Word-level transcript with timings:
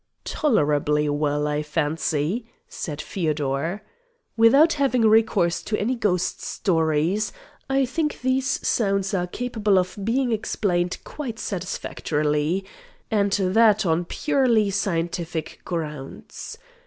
"Tolerably 0.25 1.07
well, 1.09 1.45
I 1.45 1.61
fancy," 1.61 2.47
said 2.67 2.99
Feodor. 3.03 3.83
"Without 4.35 4.73
having 4.73 5.03
recourse 5.07 5.61
to 5.61 5.79
any 5.79 5.93
ghost 5.93 6.41
stories, 6.41 7.31
I 7.69 7.85
think 7.85 8.21
these 8.23 8.67
sounds 8.67 9.13
are 9.13 9.27
capable 9.27 9.77
of 9.77 9.95
being 10.03 10.31
explained 10.31 10.97
quite 11.03 11.37
satisfactorily 11.37 12.65
and 13.11 13.31
that 13.33 13.85
on 13.85 14.05
purely 14.05 14.71
scientific 14.71 15.61
grounds. 15.65 16.57